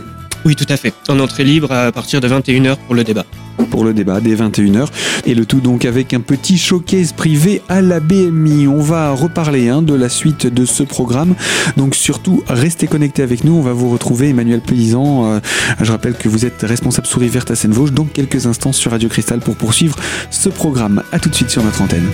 oui, 0.46 0.58
tout 0.58 0.66
à 0.68 0.76
fait. 0.76 0.94
En 1.08 1.20
entrée 1.20 1.46
libre 1.46 1.72
à 1.72 1.92
partir 1.94 2.20
de 2.20 2.28
21h 2.28 2.76
pour 2.86 2.96
le 2.96 3.06
débat. 3.06 3.26
Pour 3.70 3.86
le 3.86 3.94
débat, 3.94 4.20
dès 4.20 4.36
21h. 4.36 4.88
Et 5.26 5.36
le 5.36 5.46
tout 5.46 5.62
donc 5.62 5.86
avec 5.86 6.14
un 6.14 6.20
petit 6.20 6.58
showcase 6.58 7.14
privé 7.14 7.62
à 7.70 7.82
la 7.82 8.02
BMI. 8.02 8.68
On 8.68 8.82
va 8.82 9.12
reparler 9.12 9.70
hein, 9.70 9.82
de 9.82 9.94
la 9.94 10.10
suite 10.10 10.48
de 10.48 10.66
ce 10.66 10.84
programme. 10.84 11.36
Donc 11.78 11.96
surtout, 11.96 12.44
restez 12.50 12.88
connectés 12.88 13.24
avec 13.24 13.46
nous. 13.46 13.54
On 13.54 13.62
va 13.62 13.72
vous 13.72 13.90
retrouver, 13.90 14.30
Emmanuel 14.30 14.60
Paysan. 14.60 15.26
Euh, 15.26 15.40
je 15.80 15.92
rappelle 15.92 16.16
que 16.16 16.28
vous 16.28 16.46
êtes 16.46 16.62
responsable 16.64 17.08
souris 17.08 17.30
verte 17.30 17.50
à 17.52 17.56
Seine-Vosges. 17.56 17.94
Donc 17.94 18.12
quelques 18.12 18.46
instants 18.46 18.74
sur 18.74 18.92
Radio 18.92 19.08
Cristal 19.08 19.40
pour 19.40 19.56
poursuivre 19.56 19.96
ce 20.30 20.50
programme. 20.50 21.04
A 21.14 21.20
tout 21.20 21.30
de 21.30 21.36
suite 21.36 21.50
sur 21.50 21.64
notre 21.64 21.82
antenne. 21.82 22.08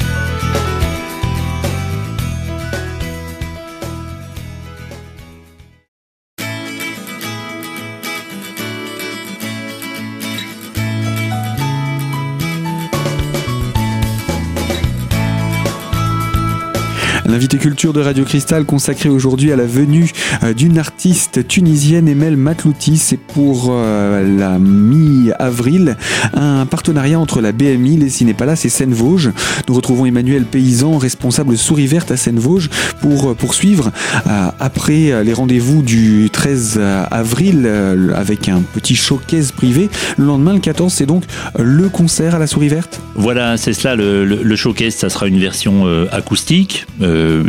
L'invité 17.29 17.59
culture 17.59 17.93
de 17.93 18.01
Radio 18.01 18.23
Cristal 18.23 18.65
consacré 18.65 19.07
aujourd'hui 19.07 19.51
à 19.51 19.55
la 19.55 19.67
venue 19.67 20.11
euh, 20.41 20.55
d'une 20.55 20.79
artiste 20.79 21.47
tunisienne, 21.47 22.07
Emel 22.07 22.35
Matlouti. 22.37 22.97
C'est 22.97 23.19
pour 23.19 23.67
euh, 23.69 24.37
la 24.39 24.57
mi-avril 24.57 25.95
un 26.33 26.65
partenariat 26.65 27.19
entre 27.19 27.39
la 27.39 27.51
BMI, 27.51 27.97
les 27.97 28.09
Cinépalas 28.09 28.63
et 28.65 28.69
Seine-Vosges. 28.69 29.29
Nous 29.67 29.75
retrouvons 29.75 30.07
Emmanuel 30.07 30.43
Paysan, 30.43 30.97
responsable 30.97 31.55
Souris 31.55 31.85
Verte 31.85 32.09
à 32.09 32.17
Seine-Vosges, 32.17 32.71
pour 32.99 33.35
poursuivre 33.35 33.91
euh, 34.25 34.47
après 34.59 35.23
les 35.23 35.33
rendez-vous 35.33 35.83
du 35.83 36.31
13 36.33 36.81
avril 37.11 37.69
avec 38.15 38.49
un 38.49 38.61
petit 38.61 38.95
showcase 38.95 39.51
privé. 39.51 39.91
Le 40.17 40.25
lendemain, 40.25 40.53
le 40.53 40.59
14, 40.59 40.91
c'est 40.91 41.05
donc 41.05 41.25
le 41.59 41.89
concert 41.89 42.33
à 42.33 42.39
la 42.39 42.47
Souris 42.47 42.69
Verte 42.69 42.99
Voilà, 43.13 43.55
c'est 43.57 43.73
cela, 43.73 43.95
le, 43.95 44.55
showcase, 44.55 44.95
ça 44.95 45.09
sera 45.09 45.27
une 45.27 45.39
version 45.39 45.85
acoustique. 46.11 46.87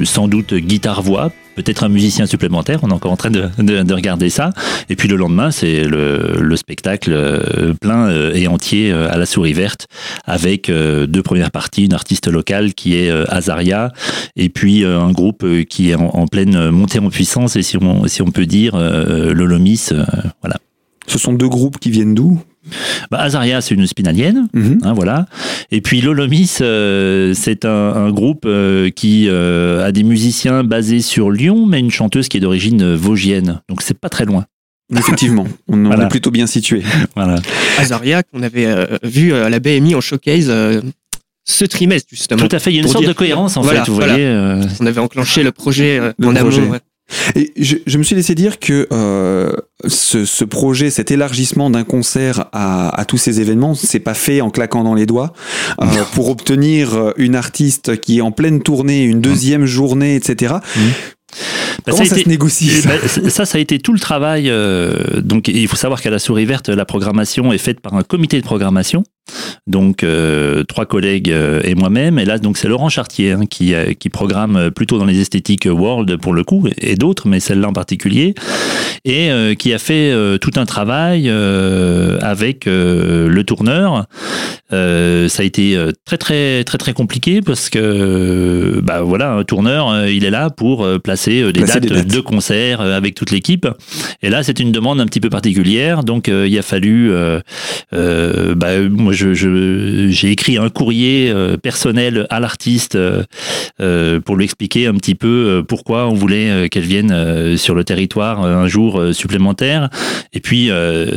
Sans 0.05 0.29
doute 0.29 0.55
guitare-voix, 0.55 1.31
peut-être 1.55 1.85
un 1.85 1.89
musicien 1.89 2.27
supplémentaire, 2.27 2.81
on 2.83 2.91
est 2.91 2.93
encore 2.93 3.13
en 3.13 3.17
train 3.17 3.31
de, 3.31 3.93
regarder 3.93 4.31
ça. 4.31 4.51
Et 4.89 4.97
puis 4.97 5.09
le 5.09 5.17
lendemain, 5.17 5.51
c'est 5.51 5.85
le, 5.85 6.57
spectacle 6.57 7.13
euh, 7.13 7.75
plein 7.75 8.09
euh, 8.09 8.35
et 8.35 8.47
entier 8.47 8.93
à 8.93 9.17
la 9.17 9.27
souris 9.27 9.53
verte, 9.53 9.87
avec 10.25 10.71
deux 10.71 11.23
premières 11.23 11.51
parties, 11.51 11.85
une 11.85 11.95
artiste 11.95 12.29
locale 12.29 12.75
qui 12.75 12.97
est 12.97 13.11
Azaria, 13.29 13.93
et 14.37 14.49
puis 14.49 14.85
un 14.85 15.11
groupe 15.11 15.45
qui 15.69 15.91
est 15.91 15.95
en, 15.95 16.27
pleine 16.27 16.71
montée 16.71 16.99
en 16.99 17.11
puissance, 17.11 17.57
et 17.57 17.63
si 17.63 17.77
on, 17.77 18.07
si 18.07 18.23
on 18.23 18.31
peut 18.31 18.47
dire, 18.47 18.77
Lolomis, 18.77 19.89
voilà. 20.43 20.57
Ce 21.11 21.19
sont 21.19 21.33
deux 21.33 21.49
groupes 21.49 21.79
qui 21.79 21.91
viennent 21.91 22.15
d'où? 22.15 22.41
Bah, 23.11 23.19
Azaria, 23.19 23.61
c'est 23.61 23.75
une 23.75 23.87
spinalienne, 23.87 24.47
mhm. 24.55 24.79
hein, 24.85 24.93
voilà. 24.93 25.27
Et 25.73 25.81
puis 25.81 26.01
Lolomis, 26.01 26.59
euh, 26.61 27.35
c'est 27.35 27.65
un, 27.65 28.11
groupe 28.11 28.45
euh, 28.47 28.91
qui 28.91 29.27
euh, 29.29 29.85
a 29.85 29.91
des 29.91 30.05
musiciens 30.05 30.63
basés 30.63 31.01
sur 31.01 31.33
Lyon, 31.33 31.67
mais 31.67 31.81
une 31.81 31.91
chanteuse 31.91 32.29
qui 32.29 32.37
est 32.37 32.41
d'origine 32.41 32.95
vosgienne. 32.95 33.61
Donc 33.69 33.83
c'est 33.83 33.99
pas 33.99 34.09
très 34.09 34.25
loin. 34.25 34.47
Effectivement, 34.97 35.47
on, 35.69 35.91
est 35.91 36.09
plutôt 36.09 36.31
bien 36.31 36.47
situé. 36.47 36.83
Voilà. 37.17 37.37
Azaria, 37.79 38.23
qu'on 38.23 38.43
avait 38.43 38.89
vu 39.03 39.33
à 39.33 39.49
la 39.49 39.59
BMI 39.59 39.97
en 39.97 40.01
showcase 40.01 40.53
ce 41.45 41.65
trimestre 41.65 42.09
justement. 42.11 42.47
Tout 42.47 42.55
à 42.55 42.61
fait, 42.61 42.71
il 42.71 42.77
y 42.77 42.79
a 42.79 42.83
une 42.83 42.89
sorte 42.89 43.07
de 43.07 43.13
cohérence 43.13 43.57
en 43.57 43.65
fait. 43.65 43.83
Vous 43.89 43.95
voyez, 43.97 44.33
On 44.81 44.87
avait 44.87 45.01
enclenché 45.01 45.43
le 45.43 45.51
projet 45.51 46.01
en 46.23 46.37
amont. 46.37 46.79
Et 47.35 47.53
je, 47.57 47.77
je, 47.87 47.99
me 47.99 48.03
suis 48.03 48.15
laissé 48.15 48.35
dire 48.35 48.59
que 48.59 48.87
euh, 48.93 49.53
ce, 49.87 50.25
ce, 50.25 50.45
projet, 50.45 50.91
cet 50.91 51.11
élargissement 51.11 51.71
d'un 51.71 51.85
concert 51.85 52.47
à, 52.53 52.99
à, 52.99 53.05
tous 53.05 53.19
ces 53.19 53.41
événements, 53.41 53.75
c'est 53.75 54.01
pas 54.01 54.15
fait 54.15 54.41
en 54.41 54.51
claquant 54.51 54.85
dans 54.85 54.95
les 54.95 55.07
doigts. 55.07 55.33
Euh, 55.81 55.87
pour 56.13 56.29
obtenir 56.29 57.13
une 57.17 57.37
artiste 57.37 58.01
qui 58.01 58.19
est 58.19 58.23
en 58.23 58.33
pleine 58.33 58.63
tournée, 58.63 59.03
une 59.05 59.21
deuxième 59.21 59.67
journée, 59.67 60.17
etc. 60.17 60.55
Mmh. 60.77 60.81
Bah, 61.87 61.93
Comment 61.93 62.05
ça, 62.05 62.17
se 62.17 62.29
négocie 62.29 62.83
bah, 62.85 63.31
ça, 63.31 63.47
ça, 63.47 63.59
a 63.59 63.61
été 63.61 63.79
tout 63.79 63.93
le 63.93 63.99
travail. 63.99 64.51
Euh, 64.51 65.21
donc, 65.21 65.49
il 65.49 65.69
faut 65.69 65.77
savoir 65.77 66.03
qu'à 66.03 66.11
la 66.11 66.19
Souris 66.19 66.45
Verte, 66.45 66.69
la 66.69 66.85
programmation 66.85 67.53
est 67.53 67.59
faite 67.59 67.81
par 67.81 67.95
un 67.95 68.03
comité 68.03 68.39
de 68.39 68.45
programmation 68.45 69.05
donc 69.67 70.05
trois 70.69 70.87
collègues 70.87 71.35
et 71.65 71.75
moi-même. 71.75 72.19
Et 72.19 72.25
là, 72.25 72.39
donc 72.39 72.57
c'est 72.57 72.69
Laurent 72.69 72.89
Chartier 72.89 73.33
hein, 73.33 73.47
qui, 73.49 73.75
qui 73.99 74.09
programme 74.09 74.71
plutôt 74.71 74.99
dans 74.99 75.05
les 75.05 75.21
esthétiques 75.21 75.69
World 75.71 76.17
pour 76.17 76.33
le 76.33 76.45
coup, 76.45 76.67
et 76.79 76.97
d'autres, 76.97 77.29
mais 77.29 77.41
celle-là 77.41 77.69
en 77.69 77.73
particulier, 77.73 78.35
et 79.05 79.31
qui 79.59 79.73
a 79.73 79.79
fait 79.79 80.13
tout 80.41 80.53
un 80.57 80.67
travail 80.67 81.29
avec 81.29 82.67
le 82.67 83.43
tourneur. 83.43 84.07
ça 84.71 84.77
a 84.77 85.43
été 85.43 85.79
très 86.05 86.19
très 86.19 86.65
très 86.65 86.79
très 86.79 86.93
compliqué 86.93 87.41
parce 87.41 87.71
que 87.71 88.81
bah 88.83 89.03
voilà, 89.03 89.33
un 89.33 89.45
tourneur, 89.45 90.07
il 90.09 90.25
est 90.25 90.31
là 90.31 90.51
pour 90.51 90.87
placer 91.03 91.53
des, 91.53 91.63
dates, 91.63 91.87
de 91.87 92.21
concert 92.21 92.81
avec 92.81 93.15
toute 93.15 93.31
l'équipe. 93.31 93.67
Et 94.23 94.31
là, 94.31 94.43
c'est 94.43 94.61
une 94.61 94.73
demande 94.73 95.01
un 95.01 95.07
petit 95.07 95.21
peu 95.21 95.31
particulière, 95.31 96.05
donc 96.05 96.29
il 96.29 96.59
a 96.59 96.63
fallu. 96.63 97.13
bah, 97.93 98.81
moi, 98.91 99.13
je, 99.13 99.20
j'ai 99.33 100.31
écrit 100.31 100.59
un 100.59 100.69
courrier 100.69 101.33
personnel 101.63 102.27
à 102.31 102.41
l'artiste 102.41 102.99
pour 103.79 104.37
lui 104.37 104.45
expliquer 104.45 104.87
un 104.87 104.95
petit 104.95 105.15
peu 105.15 105.63
pourquoi 105.67 106.09
on 106.09 106.15
voulait 106.15 106.69
qu'elle 106.71 106.85
vienne 106.85 107.57
sur 107.57 107.75
le 107.75 107.85
territoire 107.85 108.43
un 108.43 108.69
jour 108.69 109.03
supplémentaire. 109.13 109.89
Et 110.33 110.41
puis, 110.41 110.71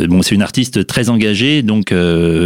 bon, 0.08 0.22
c'est 0.22 0.36
une 0.36 0.42
artiste 0.42 0.86
très 0.86 1.10
engagée, 1.10 1.62
donc 1.62 1.94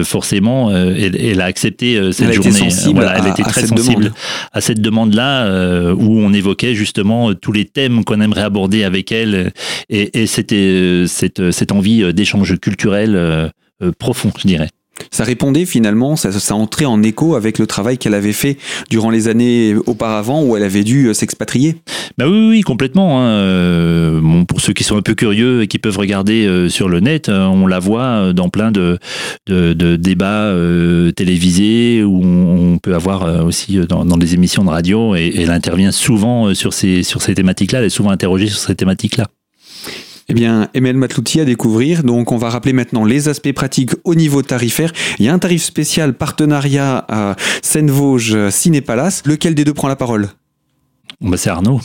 forcément, 0.03 0.71
elle, 0.71 1.41
a 1.41 1.45
accepté 1.45 2.11
cette 2.11 2.33
journée. 2.33 2.69
voilà, 2.93 3.17
elle 3.19 3.27
était 3.27 3.43
très 3.43 3.67
sensible 3.67 4.13
à 4.53 4.61
cette 4.61 4.81
demande-là, 4.81 5.93
où 5.93 6.19
on 6.19 6.33
évoquait 6.33 6.75
justement 6.75 7.33
tous 7.33 7.51
les 7.51 7.65
thèmes 7.65 8.03
qu'on 8.03 8.21
aimerait 8.21 8.41
aborder 8.41 8.83
avec 8.83 9.11
elle, 9.11 9.51
et, 9.89 10.21
et 10.21 10.27
c'était 10.27 11.03
cette, 11.07 11.51
cette 11.51 11.71
envie 11.71 12.13
d'échange 12.13 12.57
culturel 12.59 13.51
profond, 13.99 14.31
je 14.37 14.47
dirais 14.47 14.69
ça 15.11 15.23
répondait 15.23 15.65
finalement, 15.65 16.15
ça, 16.15 16.31
ça 16.31 16.55
entrait 16.55 16.85
en 16.85 17.01
écho 17.03 17.35
avec 17.35 17.59
le 17.59 17.67
travail 17.67 17.97
qu'elle 17.97 18.13
avait 18.13 18.33
fait 18.33 18.57
durant 18.89 19.09
les 19.09 19.27
années 19.27 19.75
auparavant 19.85 20.43
où 20.43 20.55
elle 20.55 20.63
avait 20.63 20.83
dû 20.83 21.07
euh, 21.07 21.13
s'expatrier. 21.13 21.77
Bah 22.17 22.25
oui, 22.27 22.47
oui, 22.49 22.61
complètement. 22.61 23.21
Hein. 23.21 23.27
Euh, 23.27 24.19
bon, 24.21 24.45
pour 24.45 24.61
ceux 24.61 24.73
qui 24.73 24.83
sont 24.83 24.97
un 24.97 25.01
peu 25.01 25.13
curieux 25.13 25.63
et 25.63 25.67
qui 25.67 25.79
peuvent 25.79 25.97
regarder 25.97 26.45
euh, 26.45 26.69
sur 26.69 26.89
le 26.89 26.99
net, 26.99 27.29
on 27.29 27.67
la 27.67 27.79
voit 27.79 28.33
dans 28.33 28.49
plein 28.49 28.71
de, 28.71 28.97
de, 29.47 29.73
de 29.73 29.95
débats 29.95 30.53
télévisés 31.15 32.03
où 32.03 32.21
on, 32.23 32.77
peut 32.77 32.93
avoir 32.93 33.45
aussi 33.45 33.79
dans, 33.87 34.05
dans, 34.05 34.17
des 34.17 34.35
émissions 34.35 34.63
de 34.63 34.69
radio 34.69 35.15
et, 35.15 35.25
et 35.25 35.41
elle 35.41 35.51
intervient 35.51 35.91
souvent 35.91 36.53
sur 36.53 36.73
ces, 36.73 37.03
sur 37.03 37.21
ces 37.21 37.33
thématiques-là, 37.33 37.79
elle 37.79 37.85
est 37.85 37.89
souvent 37.89 38.11
interrogée 38.11 38.47
sur 38.47 38.59
ces 38.59 38.75
thématiques-là. 38.75 39.27
Eh 40.29 40.33
bien, 40.33 40.69
Emel 40.73 40.97
Matlouti 40.97 41.39
à 41.39 41.45
découvrir. 41.45 42.03
Donc, 42.03 42.33
on 42.33 42.37
va 42.37 42.49
rappeler 42.49 42.73
maintenant 42.73 43.05
les 43.05 43.29
aspects 43.29 43.53
pratiques 43.53 43.91
au 44.03 44.13
niveau 44.13 44.41
tarifaire. 44.41 44.91
Il 45.19 45.25
y 45.25 45.29
a 45.29 45.33
un 45.33 45.39
tarif 45.39 45.63
spécial 45.63 46.13
partenariat 46.13 47.05
à 47.07 47.35
Seine-Vosges 47.61 48.49
Ciné 48.49 48.81
Palace. 48.81 49.23
Lequel 49.25 49.55
des 49.55 49.63
deux 49.63 49.73
prend 49.73 49.87
la 49.87 49.95
parole? 49.95 50.27
Bah, 51.21 51.37
C'est 51.37 51.49
Arnaud. 51.49 51.79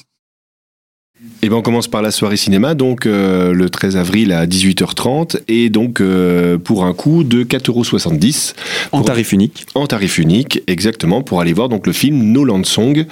Et 1.42 1.46
eh 1.46 1.48
ben 1.48 1.56
on 1.56 1.62
commence 1.62 1.88
par 1.88 2.02
la 2.02 2.12
soirée 2.12 2.36
cinéma, 2.36 2.74
donc 2.74 3.04
euh, 3.04 3.52
le 3.52 3.68
13 3.68 3.96
avril 3.96 4.32
à 4.32 4.46
18h30, 4.46 5.40
et 5.48 5.70
donc 5.70 6.00
euh, 6.00 6.56
pour 6.56 6.84
un 6.84 6.94
coût 6.94 7.24
de 7.24 7.42
4,70€. 7.42 8.54
En 8.92 9.02
tarif 9.02 9.32
unique. 9.32 9.66
En 9.74 9.88
tarif 9.88 10.18
unique, 10.18 10.62
exactement, 10.68 11.22
pour 11.22 11.40
aller 11.40 11.52
voir 11.52 11.68
donc 11.68 11.88
le 11.88 11.92
film 11.92 12.22
No 12.32 12.44
Land 12.44 12.62
Song, 12.62 13.06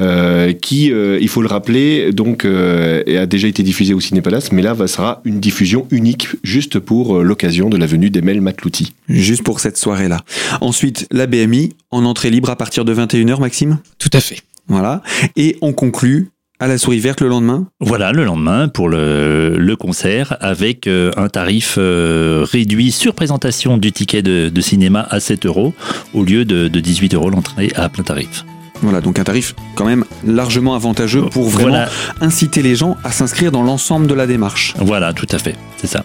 euh, 0.00 0.52
qui, 0.52 0.86
il 0.86 1.28
faut 1.28 1.42
le 1.42 1.48
rappeler, 1.48 2.12
donc 2.12 2.44
a 2.44 3.26
déjà 3.26 3.48
été 3.48 3.62
diffusé 3.62 3.94
au 3.94 4.00
Ciné 4.00 4.20
Palace, 4.20 4.50
mais 4.50 4.62
là 4.62 4.72
va 4.72 4.86
sera 4.88 5.20
une 5.24 5.38
diffusion 5.38 5.86
unique 5.92 6.28
juste 6.42 6.80
pour 6.80 7.20
l'occasion 7.22 7.68
de 7.68 7.76
la 7.76 7.86
venue 7.86 8.10
d'Emel 8.10 8.40
Matlouti. 8.40 8.94
Juste 9.08 9.42
pour 9.42 9.58
cette 9.60 9.76
soirée-là. 9.76 10.22
Ensuite, 10.60 11.06
la 11.12 11.26
BMI 11.26 11.74
en 11.92 12.04
entrée 12.04 12.30
libre 12.30 12.50
à 12.50 12.56
partir 12.56 12.84
de 12.84 12.94
21h, 12.94 13.40
Maxime? 13.40 13.78
Tout 13.98 14.10
à 14.12 14.20
fait. 14.20 14.38
Voilà. 14.68 15.02
Et 15.36 15.56
on 15.60 15.72
conclut 15.72 16.30
à 16.58 16.66
la 16.66 16.78
souris 16.78 17.00
verte 17.00 17.20
le 17.20 17.28
lendemain? 17.28 17.66
Voilà, 17.80 18.12
le 18.12 18.24
lendemain 18.24 18.68
pour 18.68 18.88
le, 18.88 19.56
le 19.58 19.76
concert 19.76 20.36
avec 20.40 20.86
euh, 20.86 21.10
un 21.16 21.28
tarif 21.28 21.76
euh, 21.78 22.46
réduit 22.50 22.92
sur 22.92 23.14
présentation 23.14 23.76
du 23.76 23.92
ticket 23.92 24.22
de, 24.22 24.48
de, 24.48 24.60
cinéma 24.60 25.06
à 25.10 25.20
7 25.20 25.46
euros 25.46 25.74
au 26.14 26.24
lieu 26.24 26.44
de, 26.44 26.68
de 26.68 26.80
18 26.80 27.14
euros 27.14 27.30
l'entrée 27.30 27.70
à 27.76 27.88
plein 27.88 28.04
tarif. 28.04 28.44
Voilà, 28.82 29.00
donc 29.00 29.18
un 29.18 29.24
tarif 29.24 29.54
quand 29.74 29.86
même 29.86 30.04
largement 30.24 30.74
avantageux 30.74 31.22
pour 31.30 31.48
vraiment 31.48 31.70
voilà. 31.70 31.88
inciter 32.20 32.62
les 32.62 32.74
gens 32.74 32.96
à 33.04 33.10
s'inscrire 33.10 33.50
dans 33.50 33.62
l'ensemble 33.62 34.06
de 34.06 34.14
la 34.14 34.26
démarche. 34.26 34.74
Voilà, 34.78 35.12
tout 35.12 35.28
à 35.30 35.38
fait, 35.38 35.56
c'est 35.78 35.86
ça. 35.86 36.04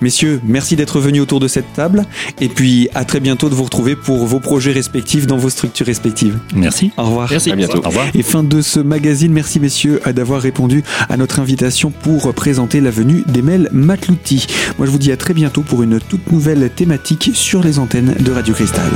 Messieurs, 0.00 0.40
merci 0.44 0.76
d'être 0.76 1.00
venus 1.00 1.22
autour 1.22 1.40
de 1.40 1.48
cette 1.48 1.72
table 1.72 2.04
et 2.40 2.48
puis 2.48 2.88
à 2.94 3.04
très 3.04 3.20
bientôt 3.20 3.48
de 3.48 3.54
vous 3.54 3.64
retrouver 3.64 3.96
pour 3.96 4.26
vos 4.26 4.40
projets 4.40 4.72
respectifs 4.72 5.26
dans 5.26 5.36
vos 5.36 5.50
structures 5.50 5.86
respectives. 5.86 6.38
Merci. 6.54 6.90
Au 6.96 7.04
revoir. 7.04 7.28
Merci. 7.30 7.52
À 7.52 7.56
bientôt. 7.56 7.78
Au 7.78 7.88
revoir. 7.88 8.06
Et 8.14 8.22
fin 8.22 8.42
de 8.42 8.60
ce 8.60 8.80
magazine. 8.80 9.32
Merci 9.32 9.60
messieurs 9.60 10.00
d'avoir 10.14 10.40
répondu 10.40 10.82
à 11.08 11.16
notre 11.16 11.40
invitation 11.40 11.90
pour 11.90 12.32
présenter 12.34 12.80
la 12.80 12.90
venue 12.90 13.24
d'Emel 13.26 13.68
Matlouti. 13.72 14.46
Moi 14.78 14.86
je 14.86 14.92
vous 14.92 14.98
dis 14.98 15.12
à 15.12 15.16
très 15.16 15.34
bientôt 15.34 15.62
pour 15.62 15.82
une 15.82 16.00
toute 16.00 16.30
nouvelle 16.30 16.70
thématique 16.70 17.30
sur 17.34 17.62
les 17.62 17.78
antennes 17.78 18.14
de 18.18 18.32
Radio 18.32 18.54
Cristal. 18.54 18.90